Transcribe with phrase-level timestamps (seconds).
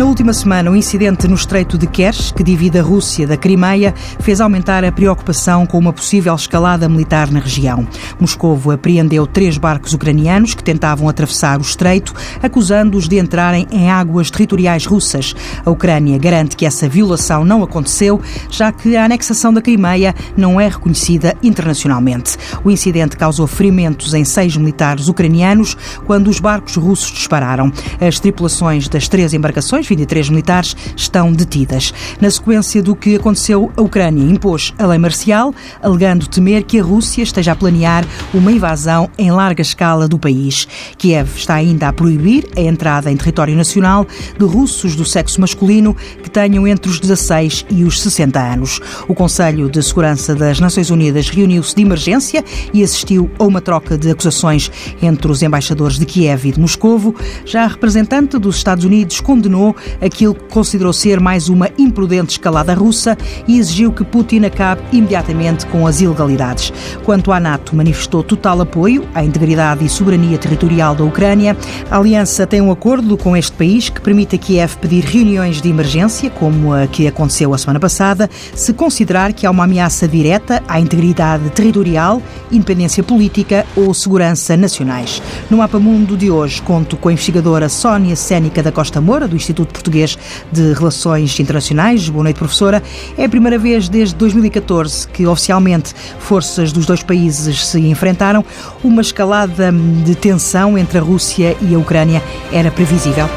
[0.00, 3.92] Na última semana, o incidente no Estreito de Kerch, que divide a Rússia da Crimeia,
[4.20, 7.86] fez aumentar a preocupação com uma possível escalada militar na região.
[8.18, 14.30] Moscovo apreendeu três barcos ucranianos que tentavam atravessar o estreito, acusando-os de entrarem em águas
[14.30, 15.34] territoriais russas.
[15.66, 20.58] A Ucrânia garante que essa violação não aconteceu, já que a anexação da Crimeia não
[20.58, 22.38] é reconhecida internacionalmente.
[22.64, 25.76] O incidente causou ferimentos em seis militares ucranianos
[26.06, 27.70] quando os barcos russos dispararam.
[28.00, 31.92] As tripulações das três embarcações 23 militares estão detidas.
[32.20, 36.82] Na sequência do que aconteceu, a Ucrânia impôs a lei marcial, alegando temer que a
[36.82, 40.66] Rússia esteja a planear uma invasão em larga escala do país.
[40.96, 44.06] Kiev está ainda a proibir a entrada em território nacional
[44.38, 48.80] de russos do sexo masculino que tenham entre os 16 e os 60 anos.
[49.08, 53.98] O Conselho de Segurança das Nações Unidas reuniu-se de emergência e assistiu a uma troca
[53.98, 54.70] de acusações
[55.02, 57.14] entre os embaixadores de Kiev e de Moscovo.
[57.44, 62.74] Já a representante dos Estados Unidos condenou aquilo que considerou ser mais uma imprudente escalada
[62.74, 66.72] russa e exigiu que Putin acabe imediatamente com as ilegalidades.
[67.04, 71.56] Quanto à NATO, manifestou total apoio à integridade e soberania territorial da Ucrânia.
[71.90, 75.68] A aliança tem um acordo com este país que permite a Kiev pedir reuniões de
[75.68, 80.62] emergência, como a que aconteceu a semana passada, se considerar que há uma ameaça direta
[80.66, 85.22] à integridade territorial, independência política ou segurança nacionais.
[85.50, 89.36] No Mapa Mundo de hoje, conto com a investigadora Sónia Sénica da Costa Moura, do
[89.36, 90.18] Instituto Português
[90.50, 92.08] de Relações Internacionais.
[92.08, 92.82] Boa noite, professora.
[93.16, 98.44] É a primeira vez desde 2014 que oficialmente forças dos dois países se enfrentaram.
[98.82, 99.72] Uma escalada
[100.04, 103.28] de tensão entre a Rússia e a Ucrânia era previsível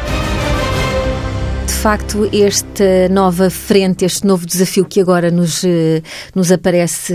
[1.83, 6.01] facto, esta nova frente, este novo desafio que agora nos, eh,
[6.33, 7.13] nos aparece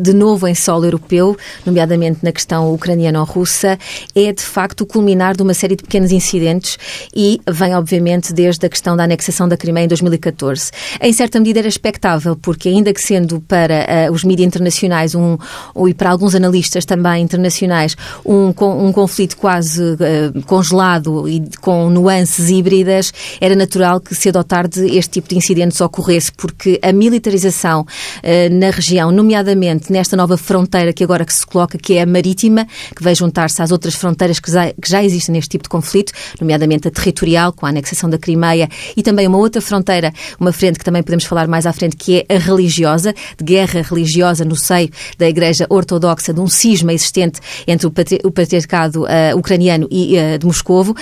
[0.00, 3.76] de novo em solo europeu, nomeadamente na questão ucraniano-russa,
[4.14, 6.78] é de facto o culminar de uma série de pequenos incidentes
[7.12, 10.70] e vem, obviamente, desde a questão da anexação da Crimeia em 2014.
[11.00, 15.36] Em certa medida era expectável, porque ainda que sendo para uh, os mídias internacionais um,
[15.88, 22.48] e para alguns analistas também internacionais um, um conflito quase uh, congelado e com nuances
[22.48, 27.80] híbridas, era natural que cedo ou tarde este tipo de incidentes ocorresse, porque a militarização
[27.80, 32.06] uh, na região, nomeadamente nesta nova fronteira que agora que se coloca, que é a
[32.06, 35.70] marítima, que vai juntar-se às outras fronteiras que já, que já existem neste tipo de
[35.70, 40.52] conflito, nomeadamente a territorial, com a anexação da Crimeia, e também uma outra fronteira, uma
[40.52, 44.44] frente que também podemos falar mais à frente, que é a religiosa, de guerra religiosa
[44.44, 49.36] no seio da Igreja Ortodoxa, de um cisma existente entre o, patri o patriarcado uh,
[49.36, 50.94] ucraniano e uh, de Moscovo.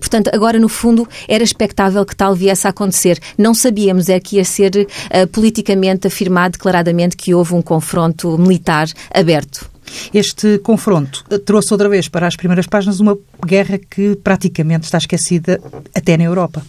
[0.00, 3.18] portanto, agora, no fundo, era expectável que tal tal viesse a acontecer.
[3.38, 8.88] Não sabíamos é que ia ser uh, politicamente afirmado declaradamente que houve um confronto militar
[9.12, 9.70] aberto.
[10.12, 14.98] Este confronto eh, trouxe outra vez para as primeiras páginas uma guerra que praticamente está
[14.98, 15.60] esquecida
[15.94, 16.62] até na Europa.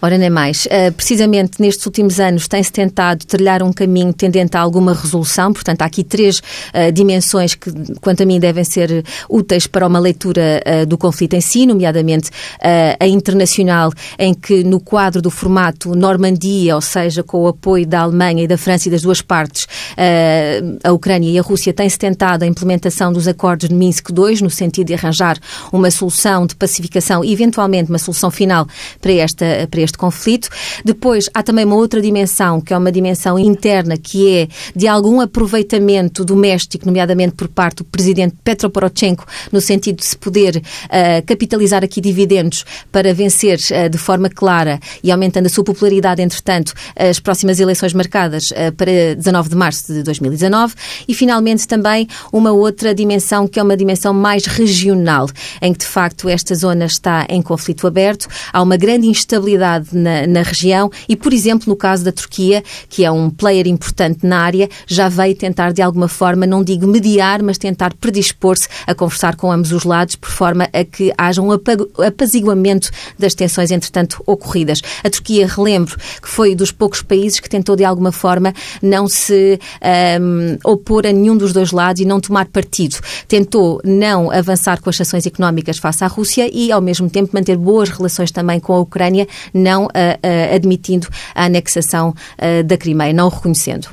[0.00, 0.66] Ora, nem mais.
[0.66, 5.82] Uh, precisamente nestes últimos anos tem-se tentado trilhar um caminho tendente a alguma resolução, portanto,
[5.82, 7.70] há aqui três uh, dimensões que,
[8.00, 12.30] quanto a mim, devem ser úteis para uma leitura uh, do conflito em si, nomeadamente
[12.98, 18.00] a internacional, em que no quadro do formato Normandia, ou seja, com o apoio da
[18.00, 19.66] Alemanha e da França e das duas partes,
[20.82, 24.50] a Ucrânia e a Rússia, tem-se tentado a implementação dos acordos de Minsk II, no
[24.50, 25.38] sentido de arranjar
[25.72, 28.66] uma solução de pacificação e, eventualmente, uma solução final
[29.00, 30.48] para esta para este conflito.
[30.84, 35.20] Depois, há também uma outra dimensão, que é uma dimensão interna, que é de algum
[35.20, 41.26] aproveitamento doméstico, nomeadamente por parte do presidente Petro Poroshenko, no sentido de se poder uh,
[41.26, 46.74] capitalizar aqui dividendos para vencer uh, de forma clara e aumentando a sua popularidade, entretanto,
[46.96, 50.74] as próximas eleições marcadas uh, para 19 de março de 2019.
[51.08, 55.28] E, finalmente, também uma outra dimensão, que é uma dimensão mais regional,
[55.60, 58.26] em que, de facto, esta zona está em conflito aberto.
[58.52, 63.04] Há uma grande instabilidade na, na, região e, por exemplo, no caso da Turquia, que
[63.04, 67.42] é um player importante na área, já veio tentar de alguma forma, não digo mediar,
[67.42, 71.50] mas tentar predispor-se a conversar com ambos os lados, por forma a que haja um
[71.52, 74.80] apaziguamento das tensões, entretanto, ocorridas.
[75.04, 79.58] A Turquia, relembro, que foi dos poucos países que tentou de alguma forma não se
[80.20, 82.96] um, opor a nenhum dos dois lados e não tomar partido.
[83.28, 87.56] Tentou não avançar com as sanções económicas face à Rússia e, ao mesmo tempo, manter
[87.56, 93.12] boas relações também com a Ucrânia, não uh, uh, admitindo a anexação uh, da Crimeia,
[93.12, 93.88] não reconhecendo.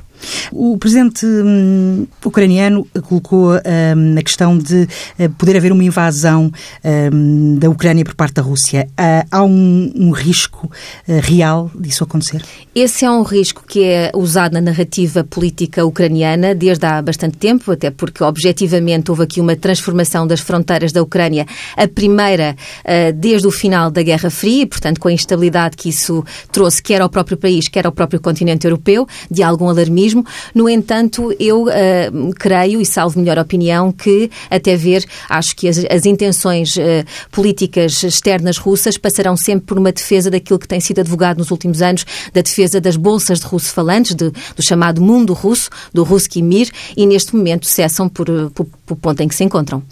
[0.51, 4.88] O presidente hum, ucraniano colocou hum, a questão de
[5.19, 6.51] uh, poder haver uma invasão
[7.12, 8.88] hum, da Ucrânia por parte da Rússia.
[8.92, 12.44] Uh, há um, um risco uh, real disso acontecer?
[12.75, 17.71] Esse é um risco que é usado na narrativa política ucraniana desde há bastante tempo,
[17.71, 21.45] até porque objetivamente houve aqui uma transformação das fronteiras da Ucrânia,
[21.75, 22.56] a primeira
[23.16, 27.01] desde o final da Guerra Fria, e, portanto com a instabilidade que isso trouxe, quer
[27.01, 30.08] ao próprio país, quer ao próprio continente europeu, de algum alarmismo.
[30.53, 35.77] No entanto, eu uh, creio, e salvo melhor opinião, que até ver, acho que as,
[35.89, 36.81] as intenções uh,
[37.31, 41.81] políticas externas russas passarão sempre por uma defesa daquilo que tem sido advogado nos últimos
[41.81, 46.41] anos, da defesa das bolsas de russo falantes, de, do chamado mundo russo, do Ruski
[46.41, 49.83] Mir, e neste momento cessam por, por, por ponto em que se encontram.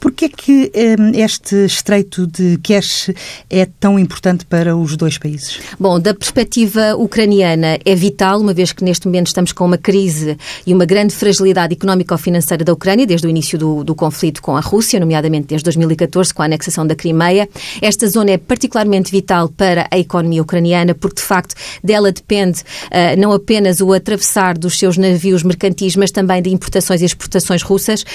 [0.00, 3.14] Porquê é que um, este estreito de Kerch
[3.50, 5.58] é tão importante para os dois países?
[5.78, 10.38] Bom, da perspectiva ucraniana é vital, uma vez que neste momento estamos com uma crise
[10.64, 14.60] e uma grande fragilidade económico-financeira da Ucrânia, desde o início do, do, conflito com a
[14.60, 17.48] Rússia, nomeadamente desde 2014, com a anexação da Crimeia.
[17.82, 23.20] Esta zona é particularmente vital para a economia ucraniana, porque de facto dela depende uh,
[23.20, 28.02] não apenas o atravessar dos seus navios mercantis, mas também de importações e exportações russas,
[28.02, 28.06] uh,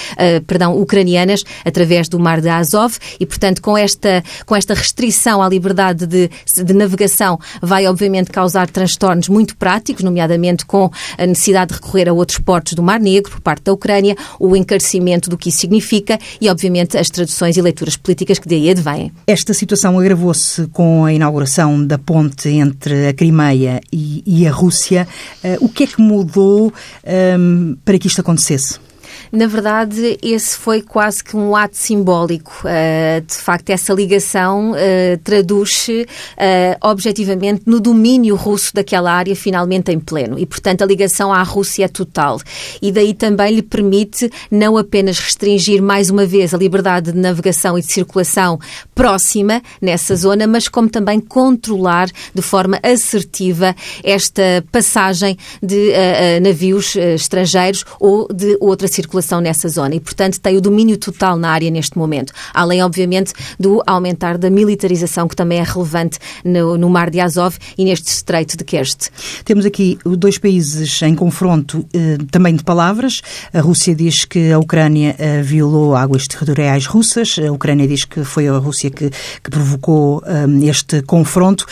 [0.46, 5.48] perdão, ucranianas, através do Mar de Azov e, portanto, com esta, com esta restrição à
[5.48, 6.30] liberdade de,
[6.64, 12.12] de navegação vai, obviamente, causar transtornos muito práticos, nomeadamente com a necessidade de recorrer a
[12.12, 16.18] outros portos do Mar Negro por parte da Ucrânia, o encarecimento do que isso significa
[16.40, 19.12] e, obviamente, as traduções e leituras políticas que daí advêm.
[19.26, 25.06] Esta situação agravou-se com a inauguração da ponte entre a Crimeia e, e a Rússia.
[25.42, 26.72] Uh, o que é que mudou um,
[27.04, 28.83] ehm, para que isto acontecesse?
[29.34, 32.52] Na verdade, esse foi quase que um ato simbólico.
[32.62, 39.90] Uh, de facto, essa ligação uh, traduz-se uh, objetivamente no domínio russo daquela área, finalmente
[39.90, 40.38] em pleno.
[40.38, 42.40] E, portanto, a ligação à Rússia é total.
[42.80, 47.76] E daí também lhe permite não apenas restringir mais uma vez a liberdade de navegação
[47.76, 48.60] e de circulação
[48.94, 55.92] próxima nessa zona, mas como também controlar de forma assertiva esta passagem de
[56.40, 61.50] navios estrangeiros ou de outra circulação nessa zona e, portanto, tem o domínio total na
[61.50, 62.32] área neste momento.
[62.52, 67.56] Além, obviamente, do aumentar da militarização que também é relevante no, no Mar de Azov
[67.76, 69.08] e neste estreito de Kerst.
[69.44, 73.20] Temos aqui dois países em confronto eh, também de palavras.
[73.52, 77.36] A Rússia diz que a Ucrânia eh, violou águas territoriais russas.
[77.38, 81.66] A Ucrânia diz que foi a Rússia que, que provocou eh, este confronto.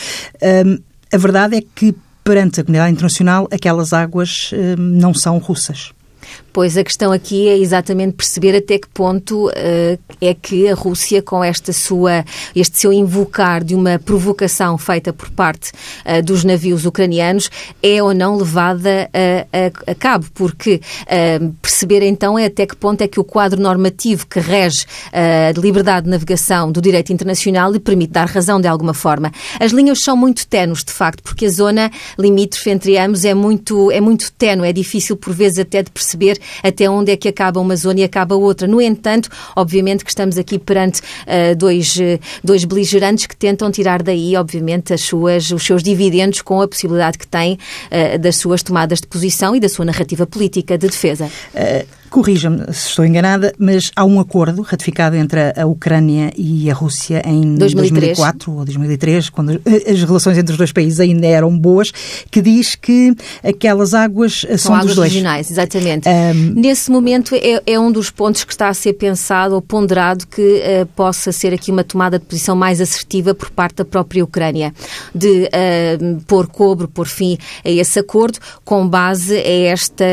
[1.11, 5.91] a verdade é que perante a comunidade internacional, aquelas águas não são russas.
[6.53, 9.51] Pois a questão aqui é exatamente perceber até que ponto uh,
[10.21, 12.23] é que a Rússia, com esta sua,
[12.55, 15.71] este seu invocar de uma provocação feita por parte
[16.05, 17.49] uh, dos navios ucranianos,
[17.81, 22.75] é ou não levada a, a, a cabo, porque uh, perceber então é até que
[22.75, 27.71] ponto é que o quadro normativo que rege a liberdade de navegação do direito internacional
[27.71, 29.31] lhe permite dar razão de alguma forma.
[29.59, 33.91] As linhas são muito tenues, de facto, porque a zona limítrofe entre ambos é muito,
[33.91, 36.22] é muito tenue, é difícil por vezes até de perceber
[36.63, 38.67] até onde é que acaba uma zona e acaba outra.
[38.67, 44.01] No entanto, obviamente que estamos aqui perante uh, dois, uh, dois beligerantes que tentam tirar
[44.01, 48.63] daí, obviamente, as suas, os seus dividendos com a possibilidade que têm uh, das suas
[48.63, 51.29] tomadas de posição e da sua narrativa política de defesa.
[52.13, 57.23] Corrija-me se estou enganada, mas há um acordo ratificado entre a Ucrânia e a Rússia
[57.25, 58.15] em 2003.
[58.19, 61.91] 2004 ou 2003, quando as relações entre os dois países ainda eram boas,
[62.29, 65.11] que diz que aquelas águas são, são águas dos dois.
[65.11, 66.07] regionais, exatamente.
[66.07, 66.53] Um...
[66.53, 70.61] Nesse momento é, é, um dos pontos que está a ser pensado ou ponderado que
[70.61, 74.71] uh, possa ser aqui uma tomada de posição mais assertiva por parte da própria Ucrânia,
[75.15, 80.05] de uh, pôr cobro, pôr fim a esse acordo, com base a esta,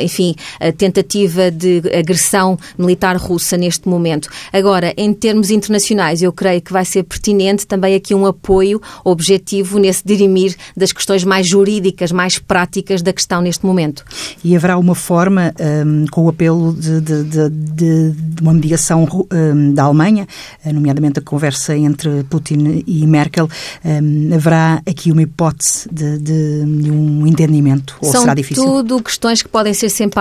[0.00, 4.28] enfim, a tentativa de agressão militar russa neste momento.
[4.52, 9.78] Agora, em termos internacionais, eu creio que vai ser pertinente também aqui um apoio objetivo
[9.78, 14.04] nesse dirimir das questões mais jurídicas, mais práticas da questão neste momento.
[14.42, 15.54] E haverá uma forma,
[15.86, 20.26] um, com o apelo de, de, de, de uma mediação um, da Alemanha,
[20.64, 23.48] nomeadamente a conversa entre Putin e Merkel,
[23.84, 27.96] um, haverá aqui uma hipótese de, um entendimento?
[28.00, 28.64] Ou São será difícil?
[28.64, 30.18] tudo questões que podem ser sempre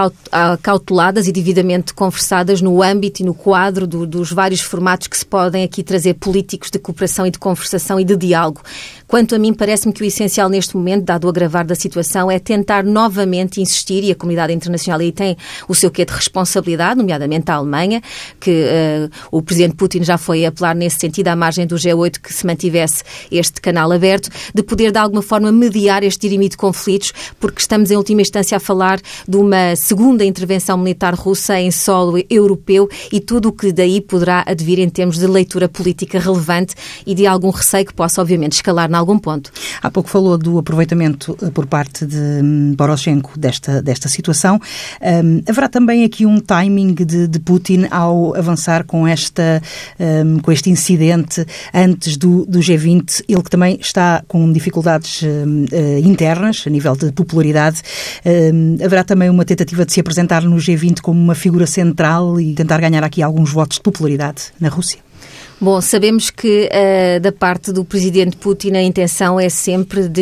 [0.61, 5.25] cauteladas e devidamente conversadas no âmbito e no quadro do, dos vários formatos que se
[5.25, 8.61] podem aqui trazer políticos de cooperação e de conversação e de diálogo.
[9.07, 12.39] Quanto a mim, parece-me que o essencial neste momento, dado o agravar da situação, é
[12.39, 15.37] tentar novamente insistir, e a comunidade internacional aí tem
[15.67, 18.01] o seu quê de responsabilidade, nomeadamente a Alemanha,
[18.37, 22.33] que uh, o presidente Putin já foi apelar nesse sentido, à margem do G8, que
[22.33, 27.13] se mantivesse este canal aberto, de poder de alguma forma mediar este dirimi de conflitos,
[27.39, 32.21] porque estamos em última instância a falar de uma segunda intervenção militar russa em solo
[32.29, 37.15] europeu e tudo o que daí poderá advir em termos de leitura política relevante e
[37.15, 39.51] de algum receio que possa, obviamente, escalar na algum ponto.
[39.81, 44.59] Há pouco falou do aproveitamento eh, por parte de hum, Poroshenko desta, desta situação.
[45.01, 49.61] Um, haverá também aqui um timing de, de Putin ao avançar com, esta,
[49.99, 55.65] um, com este incidente antes do, do G20, ele que também está com dificuldades um,
[55.71, 57.81] eh, internas, a nível de popularidade.
[58.25, 62.53] Hum, haverá também uma tentativa de se apresentar no G20 como uma figura central e
[62.53, 65.06] tentar ganhar aqui alguns votos de popularidade na Rússia?
[65.59, 70.21] Bom, sabemos que uh, da parte do presidente Putin a intenção é sempre de,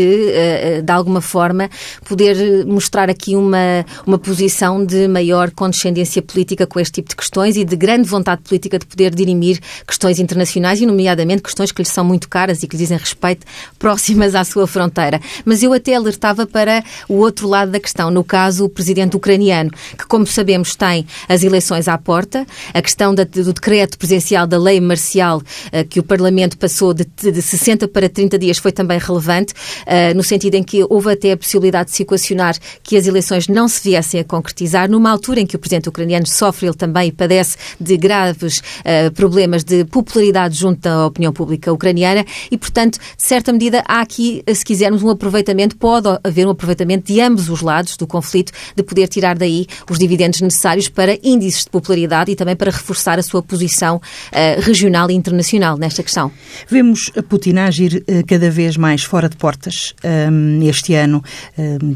[0.80, 1.70] uh, de alguma forma,
[2.06, 7.58] poder mostrar aqui uma, uma posição de maior condescendência política com este tipo de questões
[7.58, 11.90] e de grande vontade política de poder dirimir questões internacionais e, nomeadamente, questões que lhe
[11.90, 13.46] são muito caras e que lhe dizem respeito
[13.78, 15.20] próximas à sua fronteira.
[15.44, 19.70] Mas eu até alertava para o outro lado da questão, no caso, o presidente ucraniano,
[19.98, 24.58] que, como sabemos, tem as eleições à porta, a questão da, do decreto presencial da
[24.58, 25.25] lei marcial
[25.72, 29.54] eh, que o Parlamento passou de, de 60 para 30 dias foi também relevante,
[29.86, 33.48] eh, no sentido em que houve até a possibilidade de se equacionar que as eleições
[33.48, 37.10] não se viessem a concretizar, numa altura em que o presidente ucraniano sofre ele também
[37.10, 43.00] e padece de graves uh, problemas de popularidade junto da opinião pública ucraniana e, portanto,
[43.00, 47.50] de certa medida, há aqui, se quisermos, um aproveitamento, pode haver um aproveitamento de ambos
[47.50, 52.32] os lados do conflito, de poder tirar daí os dividendos necessários para índices de popularidade
[52.32, 54.02] e também para reforçar a sua posição
[54.60, 56.32] regional internacional nesta questão?
[56.68, 59.94] Vemos a Putin agir eh, cada vez mais fora de portas.
[60.64, 61.24] Este ano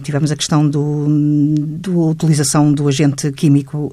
[0.04, 1.06] tivemos a questão do,
[1.58, 3.92] do utilização do agente químico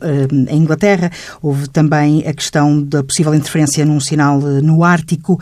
[0.48, 1.10] em Inglaterra,
[1.42, 5.40] houve também a questão da possível interferência num sinal eh, no Ártico.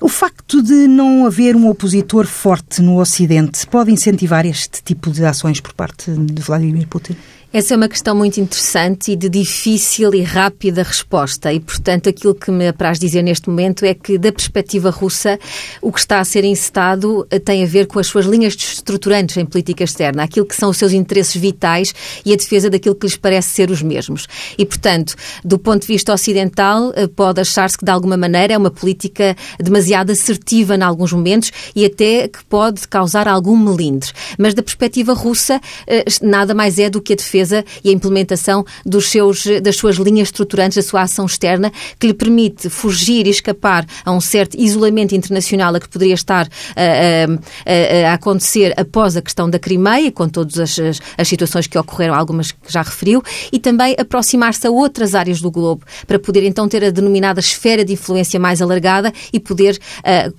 [0.00, 5.24] O facto de não haver um opositor forte no Ocidente pode incentivar este tipo de
[5.24, 7.16] ações por parte de Vladimir Putin?
[7.56, 11.50] Essa é uma questão muito interessante e de difícil e rápida resposta.
[11.50, 15.38] E, portanto, aquilo que me apraz dizer neste momento é que, da perspectiva russa,
[15.80, 19.38] o que está a ser incitado eh, tem a ver com as suas linhas estruturantes
[19.38, 21.94] em política externa, aquilo que são os seus interesses vitais
[22.26, 24.26] e a defesa daquilo que lhes parece ser os mesmos.
[24.58, 28.58] E, portanto, do ponto de vista ocidental, eh, pode achar-se que, de alguma maneira, é
[28.58, 34.10] uma política demasiado assertiva em alguns momentos e até que pode causar algum melindre.
[34.38, 37.92] Mas, da perspectiva russa, eh, nada mais é do que a defesa defesa e a
[37.92, 43.26] implementação dos seus, das suas linhas estruturantes, da sua ação externa, que lhe permite fugir
[43.26, 48.74] e escapar a um certo isolamento internacional a que poderia estar a, a, a acontecer
[48.76, 52.82] após a questão da Crimeia, com todas as, as, situações que ocorreram, algumas que já
[52.82, 53.22] referiu,
[53.52, 57.84] e também aproximar-se a outras áreas do globo, para poder então ter a denominada esfera
[57.84, 59.78] de influência mais alargada e poder,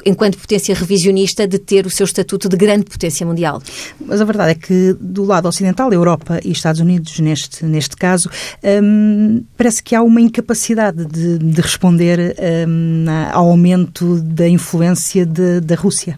[0.05, 3.61] enquanto potência revisionista, de ter o seu estatuto de grande potência mundial.
[3.99, 7.97] Mas a verdade é que do lado ocidental, Europa e Estados Unidos Unidos, neste, neste
[7.97, 8.29] caso,
[8.81, 12.33] um, parece que há uma incapacidade de, de responder
[12.65, 16.17] um, ao aumento da influência de, da Rússia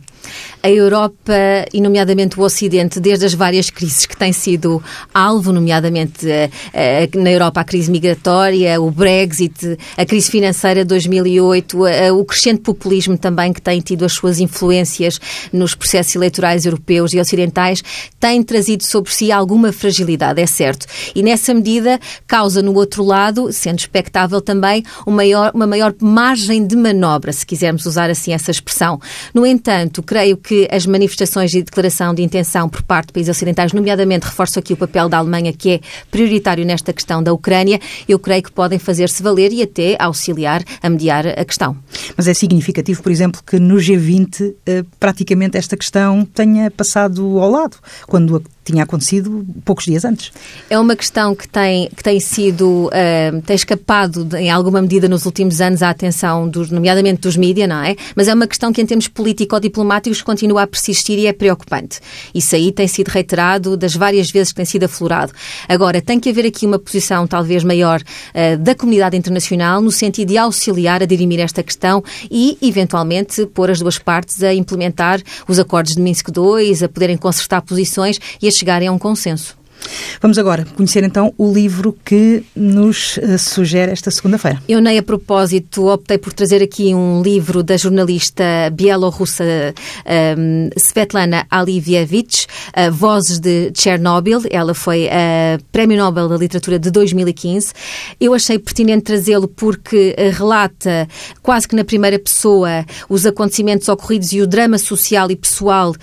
[0.62, 1.34] a Europa
[1.74, 4.84] e, nomeadamente, o Ocidente, desde as várias crises que têm sido
[5.14, 10.90] alvo, nomeadamente eh, eh, na Europa a crise migratória, o Brexit, a crise financeira de
[10.90, 15.20] 2008, eh, o crescente populismo também que tem tido as suas influências
[15.54, 17.82] nos processos eleitorais europeus e ocidentais,
[18.20, 20.86] tem trazido sobre si alguma fragilidade, é certo.
[21.16, 26.66] E nessa medida causa no outro lado, sendo expectável também, uma maior, uma maior margem
[26.66, 29.00] de manobra, se quisermos usar assim essa expressão.
[29.34, 33.74] No entanto, creio que as manifestações de declaração de intenção por parte de países ocidentais,
[33.74, 35.80] nomeadamente reforço aqui o papel da Alemanha, que é
[36.12, 40.90] prioritário nesta questão da Ucrânia, eu creio que podem fazer-se valer e até auxiliar a
[40.90, 41.78] mediar a questão.
[42.16, 47.50] Mas é significativo, por exemplo, que no G20 eh, praticamente esta questão tenha passado ao
[47.50, 50.32] lado, quando tinha acontecido poucos dias antes.
[50.70, 55.08] É uma questão que tem, que tem sido, uh, tem escapado de, em alguma medida
[55.08, 57.96] nos últimos anos à atenção, dos, nomeadamente dos mídias, não é?
[58.16, 62.00] Mas é uma questão que em termos político-diplomáticos continua a persistir e é preocupante.
[62.34, 65.34] Isso aí tem sido reiterado das várias vezes que tem sido aflorado.
[65.68, 70.30] Agora, tem que haver aqui uma posição talvez maior uh, da comunidade internacional no sentido
[70.30, 75.60] de auxiliar a dirimir esta questão e, eventualmente, pôr as duas partes a implementar os
[75.60, 79.59] acordos de Minsk II, a poderem consertar posições e a chegarem a um consenso.
[80.22, 84.62] Vamos agora conhecer então o livro que nos uh, sugere esta segunda-feira.
[84.68, 88.44] Eu nem a propósito optei por trazer aqui um livro da jornalista
[88.74, 89.44] bielorrussa
[90.38, 94.42] um, Svetlana Alivievich, uh, Vozes de Chernobyl.
[94.50, 97.74] Ela foi uh, Prémio Nobel da Literatura de 2015.
[98.20, 101.08] Eu achei pertinente trazê-lo porque relata
[101.42, 105.96] quase que na primeira pessoa os acontecimentos ocorridos e o drama social e pessoal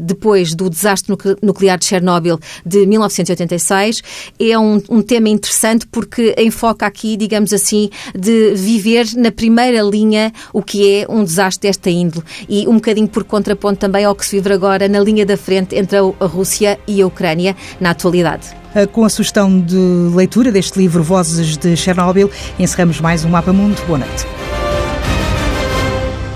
[0.00, 4.02] depois do desastre nuclear de Chernobyl de 1986.
[4.38, 10.32] É um, um tema interessante porque enfoca aqui, digamos assim, de viver na primeira linha
[10.52, 14.24] o que é um desastre desta índole e um bocadinho por contraponto também ao que
[14.26, 18.48] se vive agora na linha da frente entre a Rússia e a Ucrânia na atualidade.
[18.74, 19.76] Ah, com a sugestão de
[20.14, 23.76] leitura deste livro Vozes de Chernobyl, encerramos mais um Mapa Mundo.
[23.86, 24.41] Boa noite.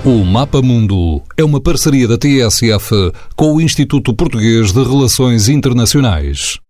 [0.07, 6.59] O Mapa Mundo é uma parceria da TSF com o Instituto Português de Relações Internacionais.